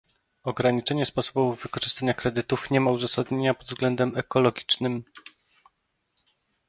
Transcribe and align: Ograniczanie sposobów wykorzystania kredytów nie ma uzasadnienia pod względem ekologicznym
Ograniczanie 0.43 1.05
sposobów 1.05 1.63
wykorzystania 1.63 2.13
kredytów 2.13 2.71
nie 2.71 2.79
ma 2.81 2.91
uzasadnienia 2.91 3.53
pod 3.53 3.67
względem 3.67 4.17
ekologicznym 4.17 5.03